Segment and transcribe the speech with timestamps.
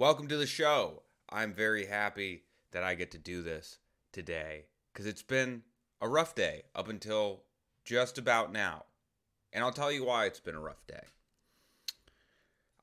[0.00, 1.02] Welcome to the show.
[1.28, 3.78] I'm very happy that I get to do this
[4.12, 5.64] today because it's been
[6.00, 7.42] a rough day up until
[7.84, 8.84] just about now.
[9.52, 11.02] And I'll tell you why it's been a rough day.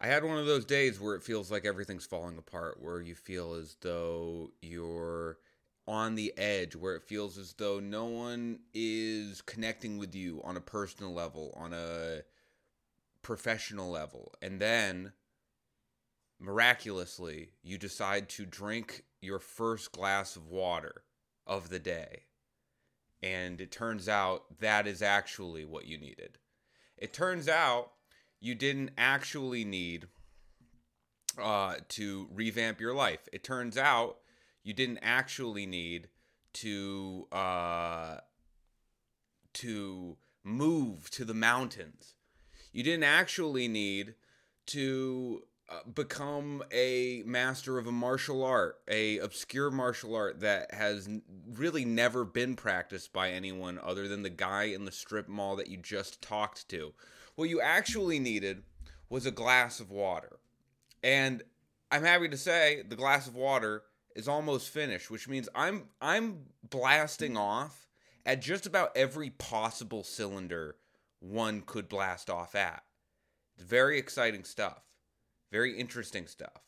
[0.01, 3.15] I had one of those days where it feels like everything's falling apart, where you
[3.15, 5.37] feel as though you're
[5.87, 10.57] on the edge, where it feels as though no one is connecting with you on
[10.57, 12.23] a personal level, on a
[13.21, 14.33] professional level.
[14.41, 15.13] And then
[16.39, 21.03] miraculously, you decide to drink your first glass of water
[21.47, 22.23] of the day.
[23.23, 26.37] And it turns out that is actually what you needed.
[26.97, 27.91] It turns out
[28.39, 30.07] you didn't actually need
[31.41, 33.27] uh, to revamp your life.
[33.33, 34.17] It turns out
[34.63, 36.09] you didn't actually need
[36.53, 38.17] to uh,
[39.53, 42.15] to move to the mountains.
[42.71, 44.15] You didn't actually need
[44.67, 51.09] to uh, become a master of a martial art, a obscure martial art that has
[51.53, 55.67] really never been practiced by anyone other than the guy in the strip mall that
[55.67, 56.93] you just talked to.
[57.35, 58.63] What you actually needed
[59.09, 60.39] was a glass of water.
[61.03, 61.43] And
[61.91, 63.83] I'm happy to say the glass of water
[64.15, 67.87] is almost finished, which means I'm I'm blasting off
[68.25, 70.77] at just about every possible cylinder
[71.19, 72.83] one could blast off at.
[73.55, 74.84] It's very exciting stuff.
[75.55, 76.67] Very interesting stuff.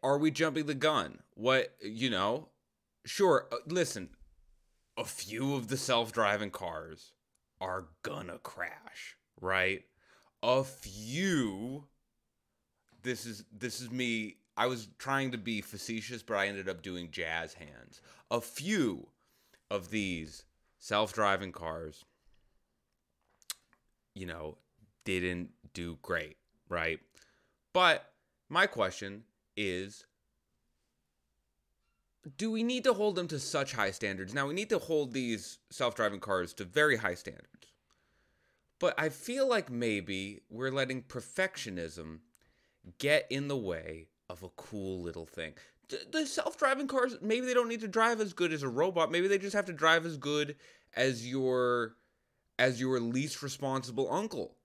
[0.02, 1.20] are we jumping the gun?
[1.34, 2.48] What, you know,
[3.08, 4.10] sure, uh, listen,
[4.96, 7.12] a few of the self-driving cars
[7.60, 9.84] are gonna crash, right?
[10.42, 11.84] A few
[13.02, 16.82] this is this is me I was trying to be facetious, but I ended up
[16.82, 18.00] doing jazz hands.
[18.30, 19.08] A few
[19.70, 20.44] of these
[20.78, 22.04] self-driving cars
[24.18, 24.58] you know,
[25.04, 26.36] didn't do great,
[26.68, 26.98] right?
[27.72, 28.12] But
[28.48, 29.22] my question
[29.56, 30.04] is
[32.36, 34.34] do we need to hold them to such high standards?
[34.34, 37.72] Now, we need to hold these self driving cars to very high standards.
[38.78, 42.20] But I feel like maybe we're letting perfectionism
[42.98, 45.54] get in the way of a cool little thing.
[46.12, 49.10] The self driving cars, maybe they don't need to drive as good as a robot.
[49.10, 50.56] Maybe they just have to drive as good
[50.94, 51.96] as your
[52.58, 54.56] as your least responsible uncle.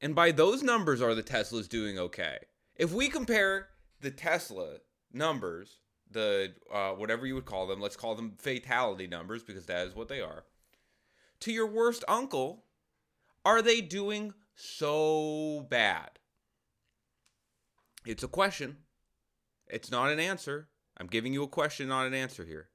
[0.00, 2.38] And by those numbers are the Teslas doing okay.
[2.76, 3.68] If we compare
[4.00, 4.76] the Tesla
[5.12, 5.80] numbers
[6.10, 9.94] the uh, whatever you would call them, let's call them fatality numbers because that is
[9.94, 10.44] what they are,
[11.40, 12.64] to your worst uncle,
[13.44, 16.18] are they doing so bad?
[18.06, 18.78] It's a question.
[19.68, 20.68] It's not an answer.
[20.96, 22.68] I'm giving you a question, not an answer here.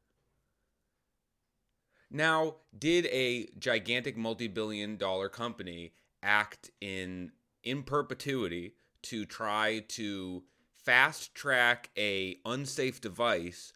[2.12, 7.32] Now, did a gigantic multi billion dollar company act in
[7.64, 10.44] in perpetuity to try to
[10.84, 13.74] fast track a unsafe device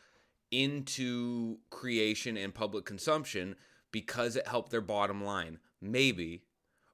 [0.52, 3.56] into creation and public consumption
[3.92, 5.60] because it helped their bottom line.
[5.82, 6.44] Maybe.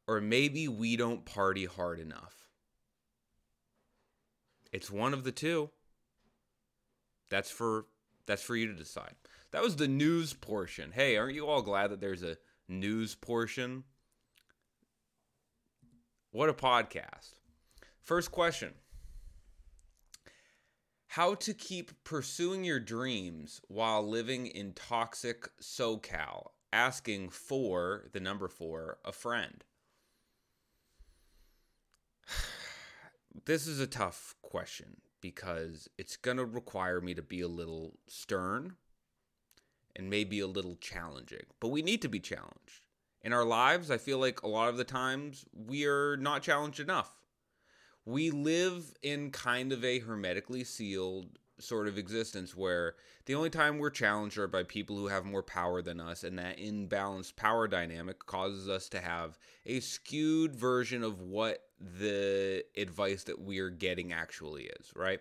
[0.08, 2.50] Or maybe we don't party hard enough.
[4.72, 5.70] It's one of the two.
[7.30, 7.86] That's for
[8.26, 9.16] that's for you to decide.
[9.52, 10.92] That was the news portion.
[10.92, 12.38] Hey, aren't you all glad that there's a
[12.68, 13.84] news portion?
[16.32, 17.34] What a podcast.
[18.02, 18.74] First question
[21.16, 28.48] How to keep pursuing your dreams while living in toxic SoCal, asking for the number
[28.48, 29.66] four, a friend.
[33.46, 37.98] This is a tough question because it's going to require me to be a little
[38.08, 38.76] stern
[39.96, 41.46] and maybe a little challenging.
[41.60, 42.88] But we need to be challenged.
[43.22, 46.80] In our lives, I feel like a lot of the times we are not challenged
[46.80, 47.21] enough
[48.06, 51.28] we live in kind of a hermetically sealed
[51.60, 52.96] sort of existence where
[53.26, 56.38] the only time we're challenged are by people who have more power than us, and
[56.40, 63.24] that imbalanced power dynamic causes us to have a skewed version of what the advice
[63.24, 65.20] that we are getting actually is, right?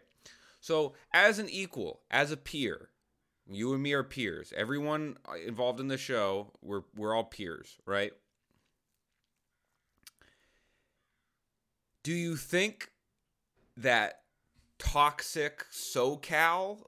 [0.61, 2.91] So, as an equal, as a peer,
[3.51, 4.53] you and me are peers.
[4.57, 5.17] Everyone
[5.47, 8.13] involved in the show, we're we're all peers, right?
[12.03, 12.93] Do you think
[13.77, 14.23] that
[14.79, 16.85] toxic SoCal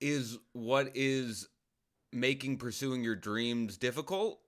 [0.00, 1.48] is what is
[2.12, 4.40] making pursuing your dreams difficult?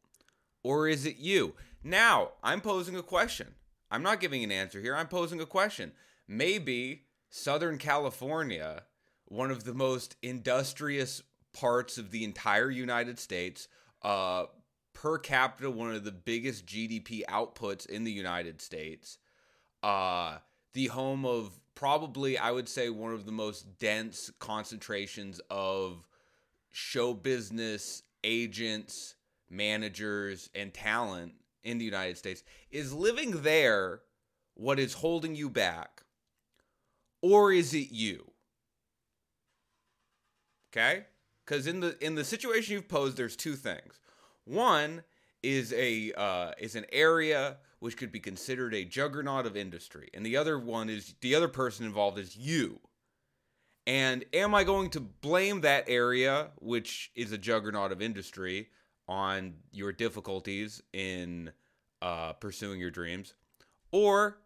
[0.65, 1.55] Or is it you?
[1.85, 3.55] Now, I'm posing a question.
[3.91, 4.97] I'm not giving an answer here.
[4.97, 5.93] I'm posing a question.
[6.27, 8.85] Maybe Southern California,
[9.27, 11.23] one of the most industrious
[11.53, 13.69] parts of the entire United States,
[14.03, 14.45] uh,
[14.93, 19.19] per capita, one of the biggest GDP outputs in the United States,
[19.83, 20.39] uh,
[20.73, 26.07] the home of probably, I would say, one of the most dense concentrations of
[26.71, 29.15] show business agents,
[29.51, 31.33] managers, and talent
[31.65, 32.43] in the United States.
[32.71, 34.01] Is living there
[34.55, 36.03] what is holding you back?
[37.21, 38.31] Or is it you?
[40.73, 41.05] Okay?
[41.45, 44.01] Because in the in the situation you've posed, there's two things.
[44.45, 45.03] One
[45.43, 50.25] is a uh, is an area which could be considered a juggernaut of industry, and
[50.25, 52.79] the other one is the other person involved is you.
[53.89, 58.69] And am I going to blame that area, which is a juggernaut of industry,
[59.09, 61.51] on your difficulties in
[62.01, 63.35] uh, pursuing your dreams,
[63.91, 64.39] or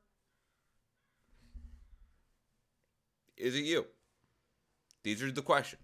[3.36, 3.84] is it you?
[5.02, 5.82] These are the questions.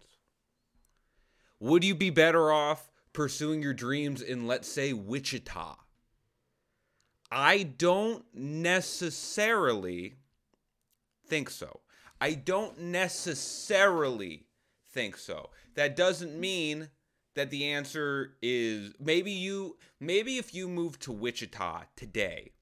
[1.60, 5.74] Would you be better off pursuing your dreams in, let's say, Wichita?
[7.34, 10.16] I don't necessarily
[11.26, 11.80] think so.
[12.20, 14.44] I don't necessarily
[14.90, 15.48] think so.
[15.74, 16.90] That doesn't mean
[17.34, 22.52] that the answer is maybe you maybe if you moved to Wichita today,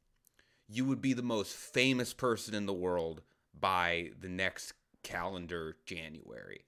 [0.69, 3.23] you would be the most famous person in the world
[3.58, 6.64] by the next calendar January.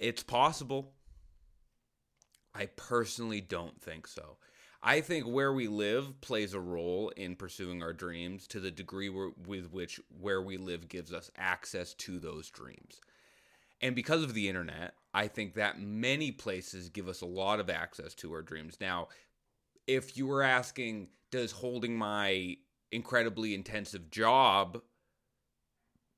[0.00, 0.94] It's possible.
[2.54, 4.38] I personally don't think so.
[4.82, 9.08] I think where we live plays a role in pursuing our dreams to the degree
[9.08, 13.00] with which where we live gives us access to those dreams.
[13.80, 17.70] And because of the internet, I think that many places give us a lot of
[17.70, 18.78] access to our dreams.
[18.80, 19.08] Now,
[19.86, 22.56] if you were asking, does holding my
[22.90, 24.82] incredibly intensive job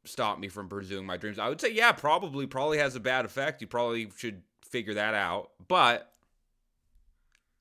[0.05, 1.39] stop me from pursuing my dreams?
[1.39, 3.61] I would say, yeah, probably, probably has a bad effect.
[3.61, 5.51] You probably should figure that out.
[5.67, 6.13] But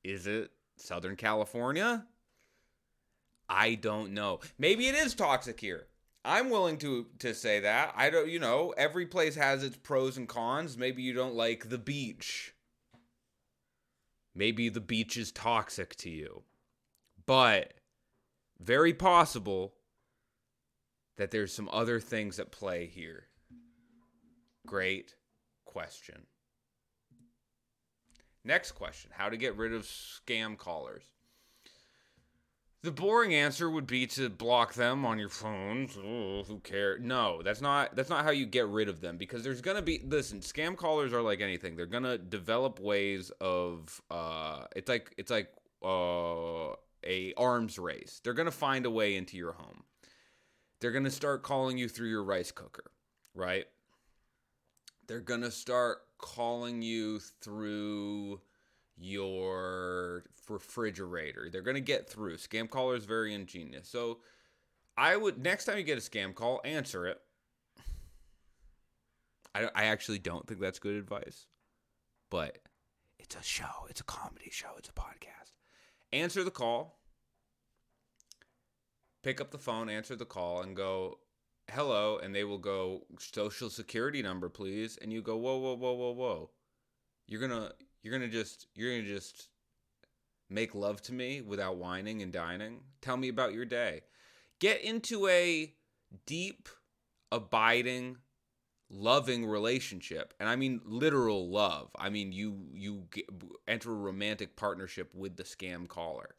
[0.04, 2.06] is it Southern California?
[3.50, 4.40] I don't know.
[4.58, 5.88] Maybe it is toxic here.
[6.26, 7.94] I'm willing to to say that.
[7.96, 10.78] I don't, you know, every place has its pros and cons.
[10.78, 12.54] Maybe you don't like the beach.
[14.34, 16.44] Maybe the beach is toxic to you.
[17.26, 17.74] But
[18.60, 19.76] very possible
[21.18, 23.26] that there's some other things at play here.
[24.66, 25.16] Great
[25.66, 26.26] question.
[28.46, 31.04] Next question How to get rid of scam callers?
[32.82, 35.88] The boring answer would be to block them on your phone.
[35.98, 37.00] Oh, who cares?
[37.02, 40.02] No, that's not that's not how you get rid of them because there's gonna be
[40.04, 40.42] listen.
[40.42, 41.78] Scam callers are like anything.
[41.78, 45.48] They're gonna develop ways of uh, it's like it's like
[45.82, 46.74] uh,
[47.06, 48.20] a arms race.
[48.22, 49.86] They're gonna find a way into your home.
[50.82, 52.92] They're gonna start calling you through your rice cooker,
[53.34, 53.66] right?
[55.08, 58.40] They're gonna start calling you through
[58.98, 61.50] your refrigerator.
[61.52, 62.38] They're going to get through.
[62.38, 63.90] Scam caller is very ingenious.
[63.90, 64.20] So
[64.96, 67.20] I would next time you get a scam call, answer it.
[69.54, 71.48] I, I actually don't think that's good advice,
[72.30, 72.60] but
[73.20, 73.86] it's a show.
[73.90, 74.70] It's a comedy show.
[74.78, 75.52] It's a podcast.
[76.14, 77.00] Answer the call.
[79.24, 81.20] Pick up the phone, answer the call, and go,
[81.72, 84.98] hello and they will go social security number please.
[85.02, 86.50] And you go whoa whoa whoa whoa whoa.
[87.28, 89.50] You're gonna you're gonna just you're gonna just
[90.50, 92.82] make love to me without wining and dining?
[93.02, 94.02] Tell me about your day.
[94.60, 95.74] Get into a
[96.26, 96.70] deep
[97.32, 98.18] abiding
[98.90, 101.90] loving relationship and i mean literal love.
[101.98, 103.26] I mean you you get,
[103.68, 106.36] enter a romantic partnership with the scam caller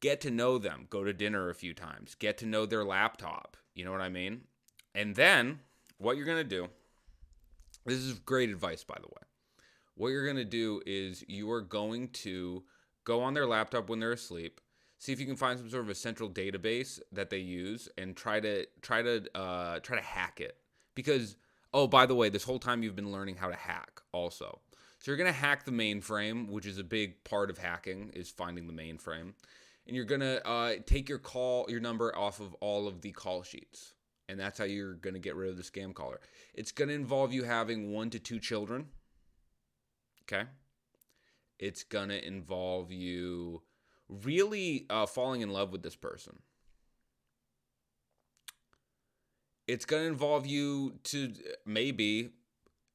[0.00, 3.56] get to know them go to dinner a few times get to know their laptop
[3.74, 4.42] you know what i mean?
[4.94, 5.60] And then
[5.98, 6.68] what you're going to do
[7.86, 9.22] this is great advice by the way.
[9.94, 12.64] What you're going to do is you are going to
[13.04, 14.60] go on their laptop when they're asleep
[14.98, 18.14] see if you can find some sort of a central database that they use and
[18.14, 20.56] try to try to uh, try to hack it.
[20.94, 21.36] Because
[21.72, 24.60] oh by the way this whole time you've been learning how to hack also.
[24.98, 28.28] So you're going to hack the mainframe which is a big part of hacking is
[28.28, 29.32] finding the mainframe
[29.86, 33.42] and you're to uh, take your call your number off of all of the call
[33.42, 33.94] sheets
[34.28, 36.20] and that's how you're to get rid of the scam caller
[36.54, 38.86] it's to involve you having one to two children
[40.22, 40.44] okay
[41.58, 43.62] it's to involve you
[44.10, 46.40] really uh, falling in love with this person.
[49.66, 51.32] It's to involve you to
[51.64, 52.30] maybe,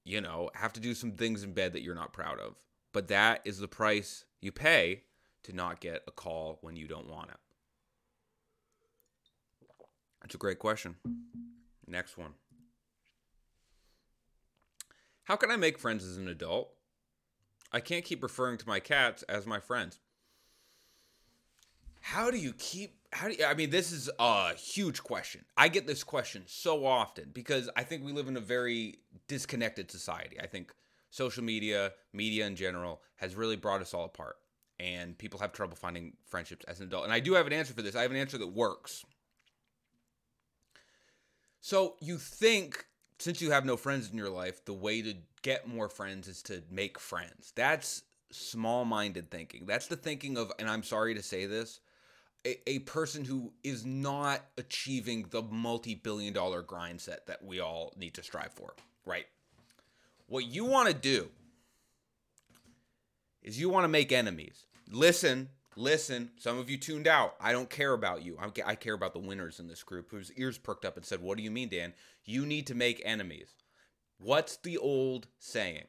[0.03, 2.61] you know, have to do some things in bed that you're not proud of.
[2.91, 5.03] But that is the price you pay
[5.45, 7.37] to not get a call when you don't want it.
[10.21, 10.95] That's a great question.
[11.87, 12.33] Next one.
[15.23, 16.71] How can I make friends as an adult?
[17.71, 19.99] I can't keep referring to my cats as my friends
[22.05, 25.43] how do you keep how do you, I mean this is a huge question.
[25.57, 29.89] I get this question so often because I think we live in a very disconnected
[29.89, 30.39] society.
[30.39, 30.71] I think
[31.09, 34.35] social media, media in general has really brought us all apart
[34.79, 37.05] and people have trouble finding friendships as an adult.
[37.05, 37.95] And I do have an answer for this.
[37.95, 39.05] I have an answer that works.
[41.61, 42.85] So you think
[43.19, 46.41] since you have no friends in your life, the way to get more friends is
[46.43, 47.53] to make friends.
[47.55, 49.65] That's small-minded thinking.
[49.65, 51.79] That's the thinking of and I'm sorry to say this,
[52.45, 57.93] a, a person who is not achieving the multi-billion dollar grind set that we all
[57.97, 59.25] need to strive for, right?
[60.27, 61.29] What you want to do
[63.45, 64.65] is you want to make enemies.
[64.91, 66.31] Listen, listen.
[66.37, 67.35] Some of you tuned out.
[67.39, 68.37] I don't care about you.
[68.65, 71.37] I care about the winners in this group whose ears perked up and said, What
[71.37, 71.93] do you mean, Dan?
[72.25, 73.55] You need to make enemies.
[74.17, 75.85] What's the old saying?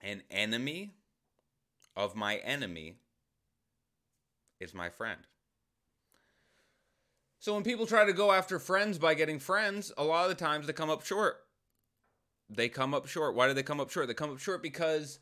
[0.00, 0.94] An enemy
[1.96, 2.96] of my enemy
[4.60, 5.20] is my friend.
[7.40, 10.44] So when people try to go after friends by getting friends, a lot of the
[10.44, 11.38] times they come up short.
[12.48, 13.34] They come up short.
[13.34, 14.06] Why do they come up short?
[14.06, 15.18] They come up short because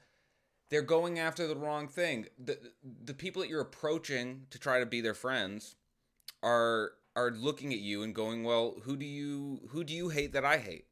[0.71, 2.27] they're going after the wrong thing.
[2.43, 2.59] The
[3.05, 5.77] the people that you're approaching to try to be their friends
[6.43, 10.33] are are looking at you and going, "Well, who do you who do you hate
[10.33, 10.87] that I hate?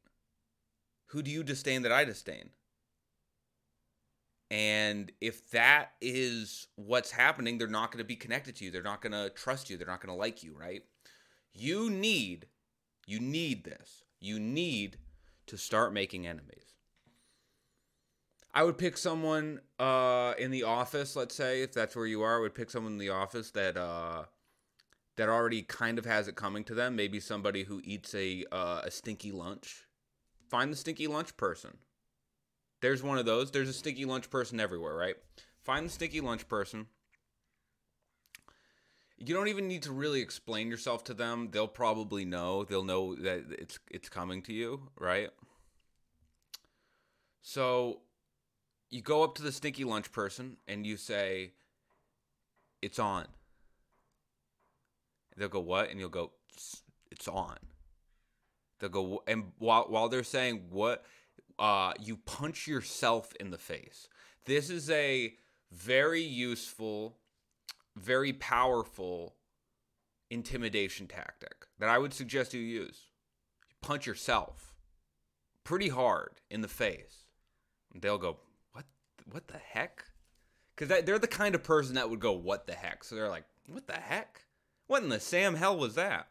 [1.07, 2.51] Who do you disdain that I disdain?"
[4.51, 8.71] And if that is what's happening, they're not going to be connected to you.
[8.71, 9.77] They're not going to trust you.
[9.77, 10.83] They're not going to like you, right?
[11.53, 12.47] You need,
[13.05, 14.03] you need this.
[14.19, 14.97] You need
[15.45, 16.68] to start making enemies.
[18.53, 22.37] I would pick someone uh, in the office, let's say, if that's where you are.
[22.37, 24.25] I would pick someone in the office that uh,
[25.17, 26.95] that already kind of has it coming to them.
[26.95, 29.85] Maybe somebody who eats a uh, a stinky lunch.
[30.49, 31.77] Find the stinky lunch person
[32.81, 33.51] there's one of those.
[33.51, 35.15] There's a stinky lunch person everywhere, right?
[35.63, 36.87] Find the stinky lunch person.
[39.17, 41.49] You don't even need to really explain yourself to them.
[41.51, 42.63] They'll probably know.
[42.63, 45.29] They'll know that it's it's coming to you, right?
[47.41, 48.01] So
[48.89, 51.53] you go up to the stinky lunch person and you say,
[52.81, 53.27] "It's on."
[55.37, 56.31] They'll go, "What?" And you'll go,
[57.11, 57.57] "It's on."
[58.79, 61.05] They'll go, and while while they're saying what
[61.59, 64.07] uh, you punch yourself in the face.
[64.45, 65.35] This is a
[65.71, 67.17] very useful,
[67.95, 69.35] very powerful
[70.31, 73.01] intimidation tactic that I would suggest you use.
[73.69, 74.73] You punch yourself
[75.63, 77.25] pretty hard in the face.
[77.93, 78.48] They'll go, "What?
[79.31, 80.05] What the heck?"
[80.75, 83.45] Because they're the kind of person that would go, "What the heck?" So they're like,
[83.67, 84.45] "What the heck?
[84.87, 86.29] What in the Sam hell was that?"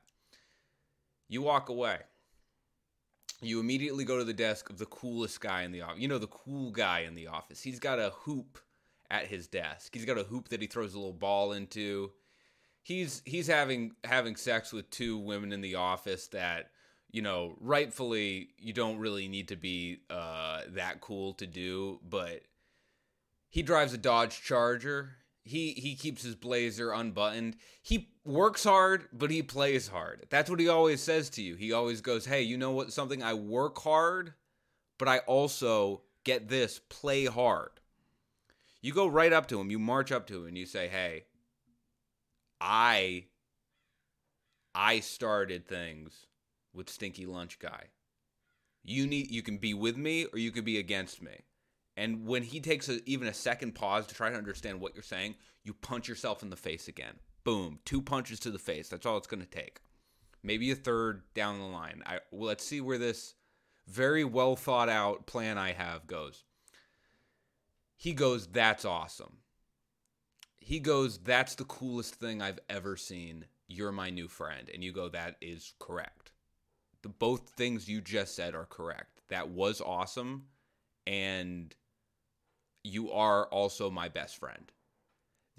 [1.28, 2.00] You walk away
[3.40, 6.00] you immediately go to the desk of the coolest guy in the office.
[6.00, 7.62] You know, the cool guy in the office.
[7.62, 8.59] He's got a hoop
[9.11, 9.95] at his desk.
[9.95, 12.12] He's got a hoop that he throws a little ball into.
[12.83, 16.71] He's he's having having sex with two women in the office that
[17.11, 22.43] you know rightfully you don't really need to be uh, that cool to do, but
[23.49, 27.57] he drives a Dodge Charger he he keeps his blazer unbuttoned.
[27.83, 30.26] He works hard, but he plays hard.
[30.28, 31.57] That's what he always says to you.
[31.57, 32.93] He always goes, "Hey, you know what?
[32.93, 34.35] Something I work hard,
[34.99, 37.71] but I also get this, play hard."
[38.83, 41.25] You go right up to him, you march up to him and you say, "Hey,
[42.61, 43.25] I
[44.75, 46.26] I started things
[46.75, 47.87] with Stinky Lunch Guy.
[48.85, 51.40] You need you can be with me or you can be against me.
[51.99, 55.02] And when he takes a, even a second pause to try to understand what you're
[55.02, 57.14] saying, you punch yourself in the face again.
[57.43, 58.88] Boom, two punches to the face.
[58.88, 59.81] That's all it's going to take.
[60.45, 62.05] Maybe a third down the line.
[62.07, 63.35] I well, let's see where this
[63.88, 66.45] very well thought out plan I have goes.
[67.97, 69.38] He goes, "That's awesome."
[70.59, 73.47] He goes, "That's the coolest thing I've ever seen.
[73.67, 76.31] You're my new friend." And you go, "That is correct."
[77.02, 79.23] The both things you just said are correct.
[79.28, 80.45] That was awesome
[81.09, 81.75] and
[82.88, 84.73] you are also my best friend.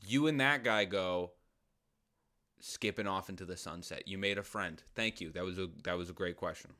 [0.06, 1.32] You and that guy go
[2.60, 4.08] skipping off into the sunset.
[4.08, 4.82] You made a friend.
[4.96, 5.32] Thank you.
[5.32, 6.72] That was a that was a great question.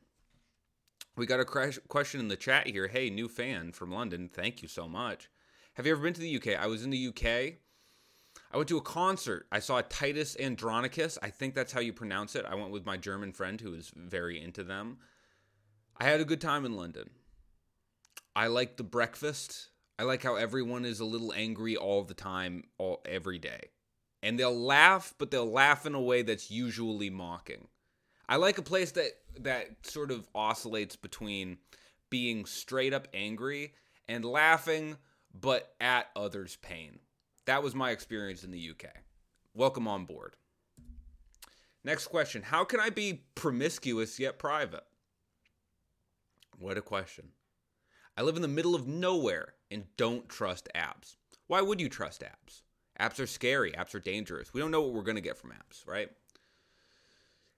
[1.16, 2.88] We got a question in the chat here.
[2.88, 4.30] Hey, new fan from London.
[4.32, 5.30] Thank you so much.
[5.74, 6.60] Have you ever been to the UK?
[6.60, 7.26] I was in the UK.
[8.52, 9.46] I went to a concert.
[9.52, 11.18] I saw Titus Andronicus.
[11.22, 12.46] I think that's how you pronounce it.
[12.46, 14.98] I went with my German friend who is very into them.
[15.98, 17.10] I had a good time in London.
[18.36, 19.70] I like the breakfast.
[20.00, 23.64] I like how everyone is a little angry all the time, all every day.
[24.24, 27.68] And they'll laugh, but they'll laugh in a way that's usually mocking.
[28.30, 31.58] I like a place that that sort of oscillates between
[32.10, 33.74] being straight up angry
[34.08, 34.96] and laughing
[35.34, 37.00] but at others' pain.
[37.44, 38.86] That was my experience in the UK.
[39.54, 40.38] Welcome on board.
[41.84, 44.86] Next question How can I be promiscuous yet private?
[46.58, 47.32] What a question.
[48.16, 51.16] I live in the middle of nowhere and don't trust apps.
[51.48, 52.62] Why would you trust apps?
[53.00, 54.54] Apps are scary, apps are dangerous.
[54.54, 56.10] We don't know what we're going to get from apps, right?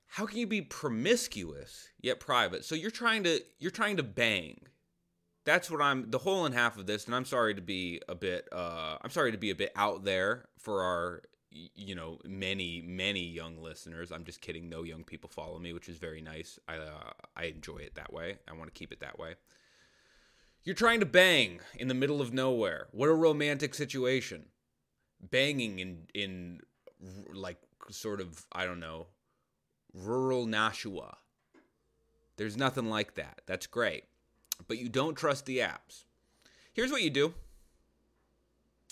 [0.08, 2.65] How can you be promiscuous yet private?
[2.65, 4.60] So you're trying to you're trying to bang.
[5.46, 8.15] That's what I'm the whole and half of this and I'm sorry to be a
[8.15, 12.82] bit uh I'm sorry to be a bit out there for our you know many
[12.82, 16.58] many young listeners i'm just kidding no young people follow me which is very nice
[16.68, 19.36] i uh, i enjoy it that way i want to keep it that way
[20.63, 22.88] you're trying to bang in the middle of nowhere.
[22.91, 24.46] What a romantic situation.
[25.22, 26.60] Banging in in
[27.34, 27.58] like
[27.89, 29.08] sort of I don't know,
[29.93, 31.17] rural Nashua.
[32.38, 33.41] There's nothing like that.
[33.45, 34.06] That's great.
[34.67, 36.06] But you don't trust the apps.
[36.74, 37.34] Here's what you do.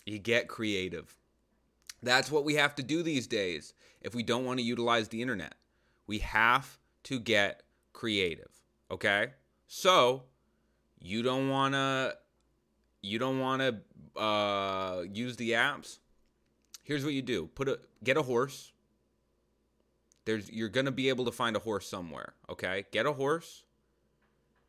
[0.05, 1.15] You get creative.
[2.01, 5.21] That's what we have to do these days if we don't want to utilize the
[5.21, 5.55] internet.
[6.08, 8.49] We have to get creative,
[8.89, 9.34] okay?
[9.67, 10.23] So,
[10.99, 12.15] you don't want to
[13.01, 15.99] you don't want to uh, use the apps?
[16.83, 17.47] Here's what you do.
[17.47, 18.71] Put a get a horse.
[20.25, 22.85] There's you're to be able to find a horse somewhere okay?
[22.91, 23.63] Get a horse.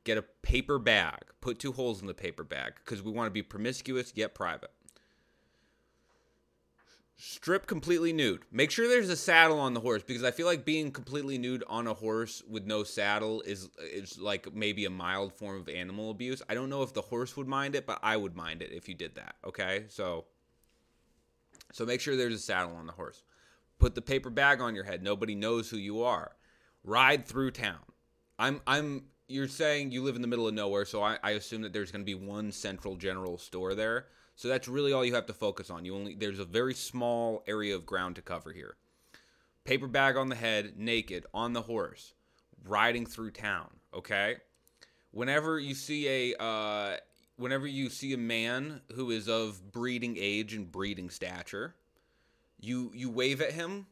[0.04, 1.20] Get a paper bag.
[1.40, 4.70] Put two holes in the paper bag because we want to be promiscuous yet private
[7.20, 8.42] strip completely nude.
[8.50, 11.62] Make sure there's a saddle on the horse because I feel like being completely nude
[11.68, 16.10] on a horse with no saddle is is like maybe a mild form of animal
[16.10, 16.40] abuse.
[16.48, 18.88] I don't know if the horse would mind it, but I would mind it if
[18.88, 19.36] you did that.
[19.46, 19.84] Okay?
[19.88, 20.24] So
[21.72, 23.22] so make sure there's a saddle on the horse.
[23.78, 25.02] Put the paper bag on your head.
[25.02, 26.32] Nobody knows who you are.
[26.84, 27.84] Ride through town.
[28.38, 31.62] I'm I'm you're saying you live in the middle of nowhere, so I, I assume
[31.62, 34.06] that there's going to be one central general store there.
[34.40, 35.84] So that's really all you have to focus on.
[35.84, 38.76] You only there's a very small area of ground to cover here.
[39.64, 42.14] Paper bag on the head, naked, on the horse,
[42.64, 43.68] riding through town.
[43.92, 44.36] Okay.
[45.10, 46.96] Whenever you see a uh,
[47.36, 51.74] whenever you see a man who is of breeding age and breeding stature,
[52.58, 53.88] you you wave at him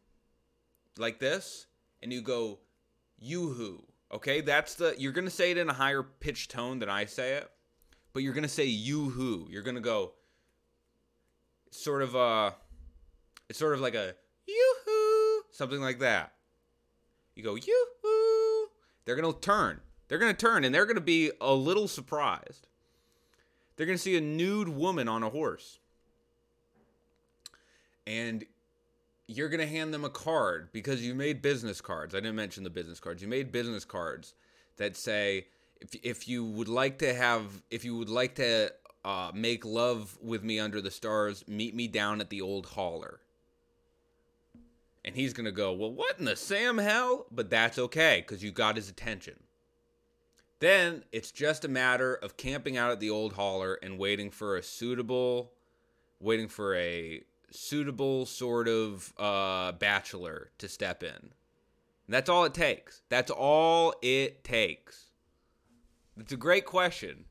[0.97, 1.67] like this,
[2.03, 2.59] and you go,
[3.19, 7.05] "Yoo-hoo." Okay, that's the you're gonna say it in a higher pitched tone than I
[7.05, 7.51] say it,
[8.15, 10.15] but you're gonna say "yoo-hoo." You're gonna go,
[11.71, 12.55] sort of a,
[13.49, 14.15] it's sort of like a
[14.47, 16.33] yoo-hoo, something like that.
[17.35, 18.69] You go yoo-hoo.
[19.05, 19.81] They're gonna turn.
[20.09, 22.67] They're gonna turn, and they're gonna be a little surprised.
[23.77, 25.79] They're gonna see a nude woman on a horse,
[28.07, 28.45] and
[29.27, 32.15] you're gonna hand them a card because you made business cards.
[32.15, 33.23] I didn't mention the business cards.
[33.23, 34.35] You made business cards
[34.79, 35.47] that say
[35.81, 38.73] if if you would like to have if you would like to
[39.05, 43.21] uh, make love with me under the stars, meet me down at the old holler.
[45.05, 47.27] And he's going to go, Well, what in the Sam hell?
[47.31, 49.35] But that's okay because you got his attention.
[50.61, 54.57] Then it's just a matter of camping out at the old holler and waiting for
[54.57, 55.53] a suitable,
[56.21, 61.11] waiting for a suitable sort of uh, bachelor to step in.
[61.11, 63.03] And that's all it takes.
[63.09, 65.11] That's all it takes.
[66.19, 67.27] It's a great question.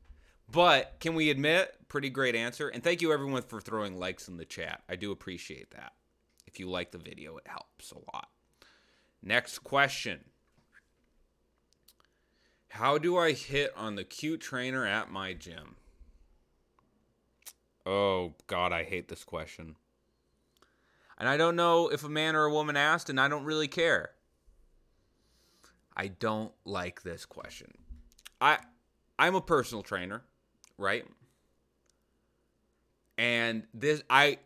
[0.50, 2.68] But can we admit, pretty great answer.
[2.68, 4.82] And thank you everyone for throwing likes in the chat.
[4.88, 5.92] I do appreciate that.
[6.46, 8.28] If you like the video, it helps a lot.
[9.22, 10.24] Next question.
[12.70, 15.76] How do I hit on the cute trainer at my gym?
[17.84, 19.76] Oh, God, I hate this question.
[21.18, 23.68] And I don't know if a man or a woman asked, and I don't really
[23.68, 24.10] care.
[25.96, 27.72] I don't like this question.
[28.40, 28.58] I
[29.18, 30.22] I'm a personal trainer,
[30.78, 31.04] right?
[33.18, 34.38] And this I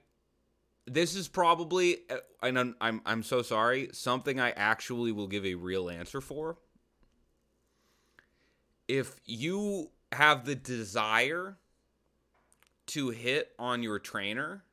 [0.86, 5.44] this is probably uh, and I'm I'm, I'm so sorry, something I actually will give
[5.44, 6.56] a real answer for.
[8.88, 11.56] If you have the desire
[12.86, 14.64] to hit on your trainer,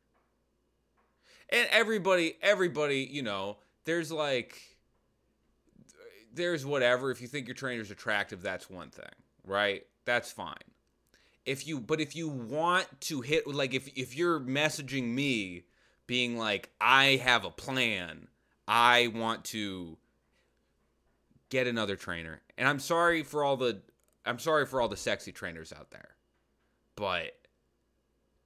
[1.49, 4.77] and everybody everybody, you know, there's like
[6.33, 7.11] there's whatever.
[7.11, 9.05] If you think your trainer's attractive, that's one thing,
[9.43, 9.85] right?
[10.05, 10.55] That's fine.
[11.45, 15.63] If you, but if you want to hit, like, if if you're messaging me,
[16.05, 18.27] being like, I have a plan,
[18.67, 19.97] I want to
[21.49, 23.81] get another trainer, and I'm sorry for all the,
[24.25, 26.09] I'm sorry for all the sexy trainers out there,
[26.95, 27.39] but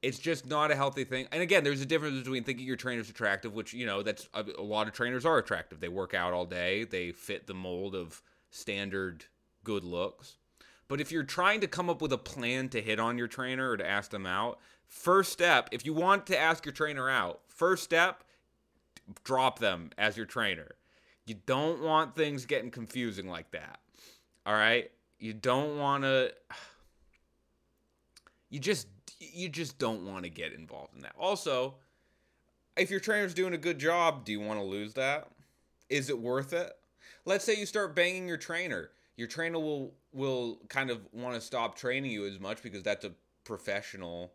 [0.04, 1.28] it's just not a healthy thing.
[1.32, 4.46] And again, there's a difference between thinking your trainer's attractive, which you know that's a,
[4.58, 5.80] a, lot of trainers are attractive.
[5.80, 6.84] They work out all day.
[6.84, 9.26] They fit the mold of standard
[9.64, 10.36] good looks.
[10.88, 13.72] But if you're trying to come up with a plan to hit on your trainer
[13.72, 17.42] or to ask them out, first step, if you want to ask your trainer out,
[17.48, 18.24] first step,
[19.24, 20.76] drop them as your trainer.
[21.26, 23.80] You don't want things getting confusing like that.
[24.46, 24.92] All right?
[25.20, 26.34] You don't want to
[28.54, 28.88] you just
[29.20, 31.16] you just don't want to get involved in that.
[31.18, 31.76] Also,
[32.78, 35.28] if your trainer's doing a good job, do you want to lose that?
[35.90, 36.72] Is it worth it?
[37.26, 38.92] Let's say you start banging your trainer.
[39.16, 43.06] Your trainer will will kind of want to stop training you as much because that's
[43.06, 43.12] a
[43.44, 44.34] professional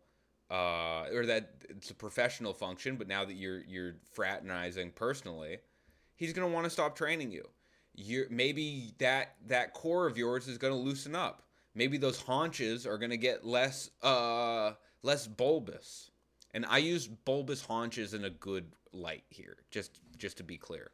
[0.49, 5.57] uh, or that it's a professional function, but now that you're you're fraternizing personally,
[6.15, 7.47] he's going to want to stop training you.
[7.93, 11.43] You maybe that that core of yours is going to loosen up.
[11.75, 16.11] Maybe those haunches are going to get less uh less bulbous.
[16.51, 20.91] And I use bulbous haunches in a good light here, just just to be clear.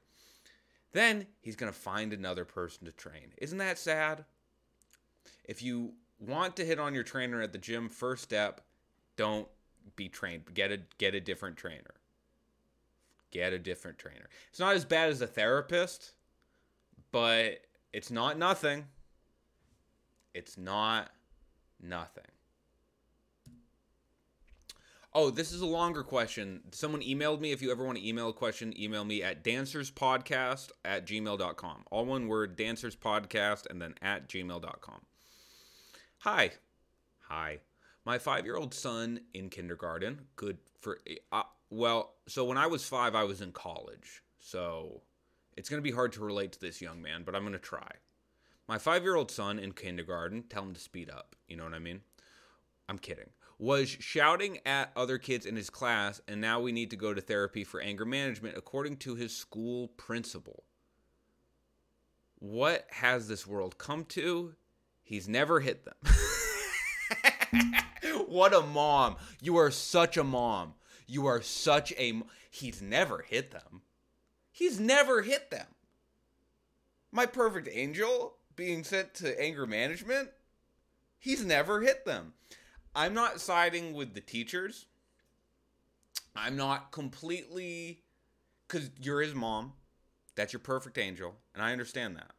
[0.95, 3.33] Then he's going to find another person to train.
[3.37, 4.23] Isn't that sad?
[5.43, 8.61] If you want to hit on your trainer at the gym, first step,
[9.17, 9.49] don't
[9.97, 10.43] be trained.
[10.53, 11.95] Get a get a different trainer.
[13.29, 14.29] Get a different trainer.
[14.49, 16.13] It's not as bad as a therapist,
[17.11, 17.59] but
[17.91, 18.85] it's not nothing.
[20.33, 21.11] It's not
[21.83, 22.23] nothing.
[25.17, 26.59] Oh, this is a longer question.
[26.71, 27.53] Someone emailed me.
[27.53, 31.85] If you ever want to email a question, email me at dancerspodcast at gmail.com.
[31.89, 35.01] All one word, dancerspodcast, and then at gmail.com.
[36.17, 36.51] Hi.
[37.29, 37.59] Hi.
[38.03, 40.99] My five year old son in kindergarten, good for,
[41.31, 44.21] uh, well, so when I was five, I was in college.
[44.41, 45.01] So
[45.55, 47.59] it's going to be hard to relate to this young man, but I'm going to
[47.59, 47.89] try.
[48.67, 51.37] My five year old son in kindergarten, tell him to speed up.
[51.47, 52.01] You know what I mean?
[52.89, 56.97] I'm kidding was shouting at other kids in his class, and now we need to
[56.97, 60.63] go to therapy for anger management, according to his school principal.
[62.39, 64.55] What has this world come to?
[65.03, 65.95] He's never hit them.
[68.27, 69.15] what a mom.
[69.41, 70.73] You are such a mom.
[71.07, 72.21] You are such a.
[72.49, 73.81] He's never hit them.
[74.51, 75.67] He's never hit them.
[77.11, 80.29] My perfect angel being sent to anger management,
[81.17, 82.33] he's never hit them.
[82.95, 84.85] I'm not siding with the teachers.
[86.33, 87.99] I'm not completely
[88.67, 89.73] because you're his mom.
[90.35, 92.31] That's your perfect angel, and I understand that.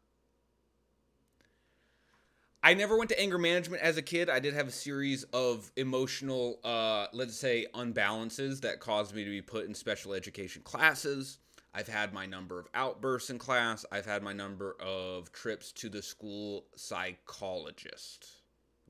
[2.62, 4.28] I never went to anger management as a kid.
[4.28, 9.30] I did have a series of emotional, uh, let's say, unbalances that caused me to
[9.30, 11.38] be put in special education classes.
[11.72, 13.84] I've had my number of outbursts in class.
[13.92, 18.26] I've had my number of trips to the school psychologist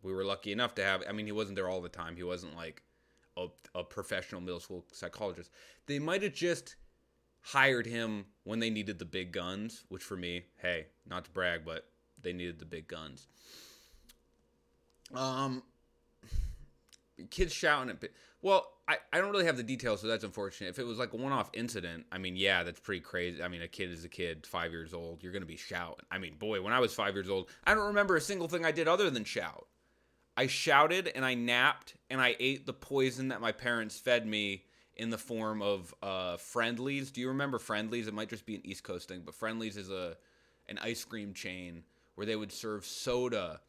[0.02, 1.02] we were lucky enough to have.
[1.08, 2.16] I mean, he wasn't there all the time.
[2.16, 2.82] He wasn't like
[3.36, 5.50] a, a professional middle school psychologist.
[5.86, 6.76] They might have just
[7.40, 11.64] hired him when they needed the big guns, which for me, hey, not to brag,
[11.64, 11.86] but
[12.20, 13.28] they needed the big guns.
[15.14, 15.62] Um,
[17.30, 18.10] kids shouting at.
[18.42, 20.68] Well, I, I don't really have the details, so that's unfortunate.
[20.68, 23.42] If it was like a one off incident, I mean, yeah, that's pretty crazy.
[23.42, 25.22] I mean, a kid is a kid, five years old.
[25.22, 26.04] You're going to be shouting.
[26.10, 28.64] I mean, boy, when I was five years old, I don't remember a single thing
[28.64, 29.66] I did other than shout.
[30.36, 34.64] I shouted and I napped and I ate the poison that my parents fed me
[34.96, 37.10] in the form of uh, Friendly's.
[37.10, 38.06] Do you remember Friendly's?
[38.06, 40.16] It might just be an East Coast thing, but Friendly's is a
[40.68, 41.84] an ice cream chain
[42.16, 43.60] where they would serve soda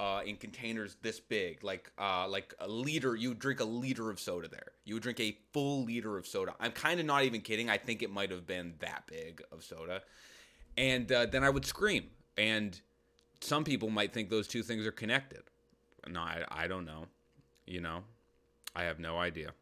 [0.00, 3.14] uh, in containers this big, like uh, like a liter.
[3.14, 4.72] You would drink a liter of soda there.
[4.84, 6.54] You would drink a full liter of soda.
[6.58, 7.68] I'm kind of not even kidding.
[7.68, 10.02] I think it might have been that big of soda.
[10.76, 12.04] And uh, then I would scream
[12.36, 12.80] and
[13.40, 15.42] some people might think those two things are connected.
[16.08, 17.06] No, I, I don't know.
[17.66, 18.02] You know,
[18.74, 19.52] I have no idea.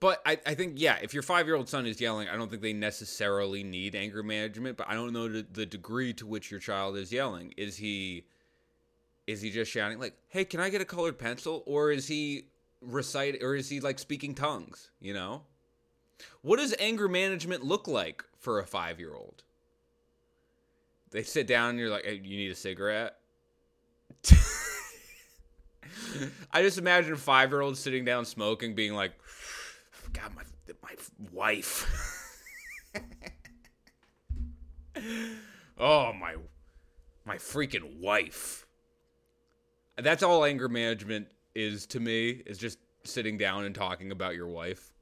[0.00, 2.48] But I, I think, yeah, if your five year old son is yelling, I don't
[2.48, 6.50] think they necessarily need anger management, but I don't know the, the degree to which
[6.50, 7.52] your child is yelling.
[7.56, 8.24] Is he
[9.26, 12.44] is he just shouting like, "Hey, can I get a colored pencil?" or is he
[12.80, 15.42] recite or is he like speaking tongues, you know?
[16.42, 19.42] What does anger management look like for a 5-year-old?
[21.10, 23.17] They sit down and you're like, hey, "You need a cigarette?"
[26.52, 29.12] I just imagine a 5-year-old sitting down smoking being like,
[30.12, 30.42] "God, my
[30.82, 30.94] my
[31.32, 31.86] wife."
[35.78, 36.34] oh, my
[37.24, 38.66] my freaking wife.
[39.96, 44.48] That's all anger management is to me is just sitting down and talking about your
[44.48, 44.92] wife.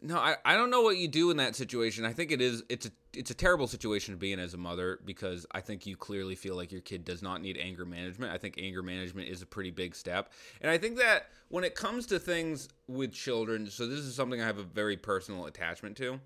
[0.00, 2.04] No I, I don't know what you do in that situation.
[2.04, 4.56] I think it is it's a it's a terrible situation to be in as a
[4.56, 8.32] mother because i think you clearly feel like your kid does not need anger management
[8.32, 11.74] i think anger management is a pretty big step and i think that when it
[11.74, 15.96] comes to things with children so this is something i have a very personal attachment
[15.96, 16.20] to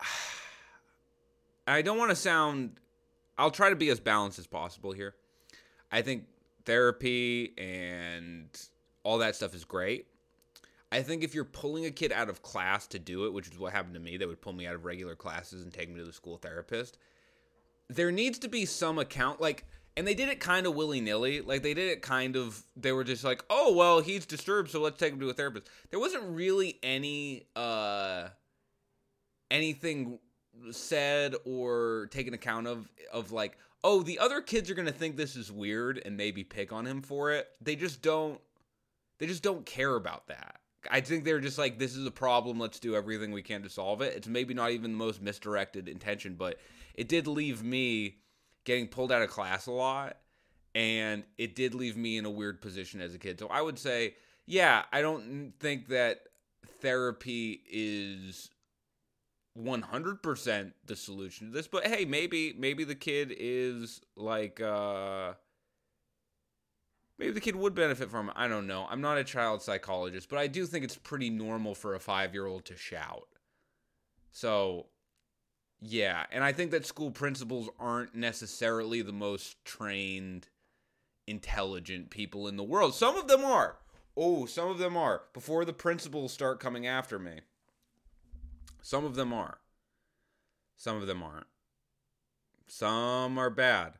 [1.66, 2.78] i don't want to sound
[3.40, 5.14] I'll try to be as balanced as possible here.
[5.90, 6.24] I think
[6.66, 8.48] therapy and
[9.02, 10.08] all that stuff is great.
[10.92, 13.58] I think if you're pulling a kid out of class to do it, which is
[13.58, 15.96] what happened to me, that would pull me out of regular classes and take me
[16.00, 16.98] to the school therapist.
[17.88, 21.40] There needs to be some account, like, and they did it kind of willy nilly.
[21.42, 24.80] Like, they did it kind of, they were just like, oh, well, he's disturbed, so
[24.80, 25.68] let's take him to a therapist.
[25.90, 28.28] There wasn't really any, uh,
[29.50, 30.18] anything
[30.70, 35.16] said or taken account of of like oh the other kids are going to think
[35.16, 38.40] this is weird and maybe pick on him for it they just don't
[39.18, 42.58] they just don't care about that i think they're just like this is a problem
[42.58, 44.14] let's do everything we can to solve it.
[44.16, 46.58] It's maybe not even the most misdirected intention but
[46.94, 48.16] it did leave me
[48.64, 50.16] getting pulled out of class a lot
[50.74, 53.38] and it did leave me in a weird position as a kid.
[53.38, 54.14] So i would say
[54.46, 56.20] yeah i don't think that
[56.80, 58.50] therapy is
[59.58, 65.32] 100% the solution to this but hey maybe maybe the kid is like uh
[67.20, 68.34] maybe the kid would benefit from it.
[68.36, 71.74] i don't know i'm not a child psychologist but i do think it's pretty normal
[71.74, 73.28] for a 5-year-old to shout
[74.32, 74.86] so
[75.80, 80.48] yeah and i think that school principals aren't necessarily the most trained
[81.26, 83.76] intelligent people in the world some of them are
[84.16, 87.40] oh some of them are before the principals start coming after me
[88.82, 89.58] some of them are.
[90.76, 91.46] Some of them aren't.
[92.66, 93.94] Some are bad.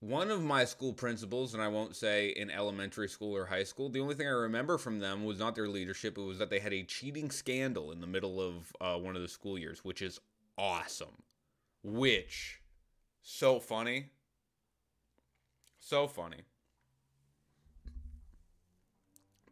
[0.00, 3.90] One of my school principals, and I won't say in elementary school or high school,
[3.90, 6.58] the only thing I remember from them was not their leadership, it was that they
[6.58, 10.00] had a cheating scandal in the middle of uh, one of the school years, which
[10.00, 10.18] is
[10.56, 11.22] awesome.
[11.82, 12.62] Which,
[13.20, 14.10] so funny.
[15.78, 16.44] So funny.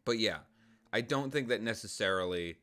[0.07, 0.39] But yeah,
[0.95, 2.57] I don't think that necessarily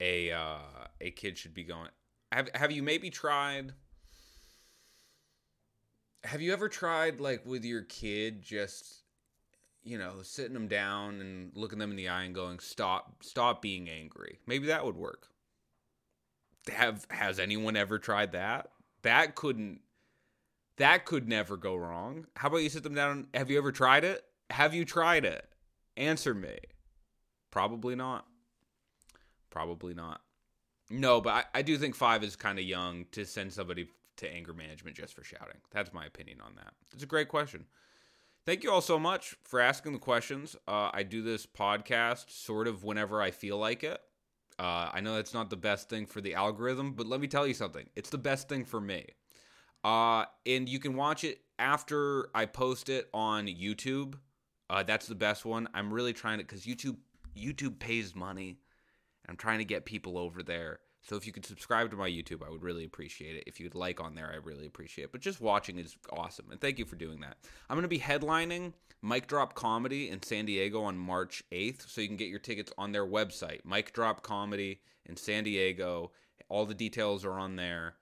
[0.00, 0.58] a uh,
[1.00, 1.90] a kid should be going.
[2.32, 3.74] Have Have you maybe tried?
[6.24, 9.02] Have you ever tried like with your kid just
[9.84, 13.62] you know sitting them down and looking them in the eye and going stop stop
[13.62, 14.38] being angry?
[14.46, 15.28] Maybe that would work.
[16.72, 18.70] Have has anyone ever tried that?
[19.02, 19.80] That couldn't
[20.76, 22.26] that could never go wrong.
[22.36, 23.26] How about you sit them down?
[23.34, 24.24] Have you ever tried it?
[24.50, 25.46] Have you tried it?
[25.96, 26.56] Answer me.
[27.50, 28.26] Probably not.
[29.50, 30.20] Probably not.
[30.90, 34.32] No, but I, I do think five is kind of young to send somebody to
[34.32, 35.58] anger management just for shouting.
[35.72, 36.74] That's my opinion on that.
[36.92, 37.64] It's a great question.
[38.46, 40.56] Thank you all so much for asking the questions.
[40.66, 44.00] Uh, I do this podcast sort of whenever I feel like it.
[44.58, 47.46] Uh, I know that's not the best thing for the algorithm, but let me tell
[47.46, 47.86] you something.
[47.94, 49.06] It's the best thing for me.
[49.84, 54.14] Uh, and you can watch it after I post it on YouTube.
[54.70, 55.68] Uh, that's the best one.
[55.74, 56.96] I'm really trying to because YouTube
[57.36, 58.58] YouTube pays money
[59.28, 60.80] I'm trying to get people over there.
[61.02, 63.44] So if you could subscribe to my YouTube, I would really appreciate it.
[63.46, 65.12] If you'd like on there, I really appreciate it.
[65.12, 66.46] But just watching is awesome.
[66.50, 67.36] And thank you for doing that.
[67.68, 71.88] I'm going to be headlining Mic Drop Comedy in San Diego on March 8th.
[71.88, 76.10] So you can get your tickets on their website, Mic Drop Comedy in San Diego.
[76.48, 77.94] All the details are on there.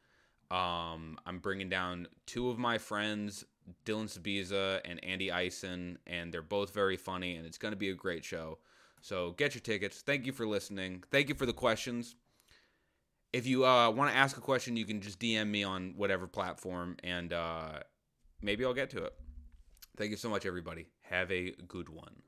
[0.50, 3.44] Um, I'm bringing down two of my friends,
[3.84, 7.90] Dylan Sabiza and Andy Eisen, and they're both very funny, and it's going to be
[7.90, 8.58] a great show.
[9.00, 10.02] So get your tickets.
[10.02, 11.02] Thank you for listening.
[11.10, 12.14] Thank you for the questions.
[13.36, 16.26] If you uh, want to ask a question, you can just DM me on whatever
[16.26, 17.80] platform, and uh,
[18.40, 19.12] maybe I'll get to it.
[19.98, 20.86] Thank you so much, everybody.
[21.02, 22.22] Have a good one.